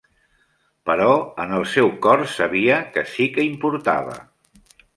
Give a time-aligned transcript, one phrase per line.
[0.89, 1.09] Però
[1.43, 4.21] en el seu cor sabia que sí que importava.